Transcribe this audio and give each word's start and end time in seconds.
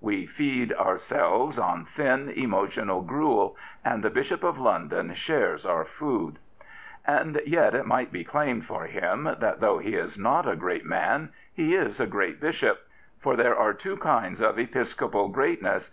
We 0.00 0.24
feed 0.24 0.72
ourselves 0.74 1.58
on 1.58 1.84
thin, 1.84 2.28
emotional 2.28 3.02
gruel, 3.02 3.56
and 3.84 4.04
the 4.04 4.08
Bishop 4.08 4.44
of 4.44 4.56
London 4.56 5.12
shares 5.14 5.66
our 5.66 5.84
food. 5.84 6.38
And 7.04 7.40
yet 7.44 7.74
it 7.74 7.86
might 7.86 8.12
be 8.12 8.22
claimed 8.22 8.64
for 8.66 8.84
him 8.84 9.24
that 9.24 9.58
though 9.58 9.78
he 9.78 9.96
is 9.96 10.16
not 10.16 10.48
a 10.48 10.54
great 10.54 10.84
man, 10.86 11.30
he 11.52 11.74
is 11.74 11.98
a 11.98 12.06
great 12.06 12.40
Bishop. 12.40 12.82
For 13.18 13.34
there 13.34 13.58
are 13.58 13.74
two 13.74 13.96
kinds 13.96 14.40
of 14.40 14.60
episcopal 14.60 15.28
greatness. 15.28 15.90